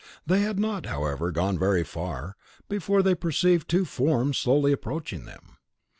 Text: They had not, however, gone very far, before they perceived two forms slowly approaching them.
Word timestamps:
They 0.25 0.39
had 0.41 0.57
not, 0.57 0.87
however, 0.87 1.29
gone 1.31 1.59
very 1.59 1.83
far, 1.83 2.35
before 2.67 3.03
they 3.03 3.13
perceived 3.13 3.69
two 3.69 3.85
forms 3.85 4.39
slowly 4.39 4.71
approaching 4.71 5.25
them. 5.25 5.57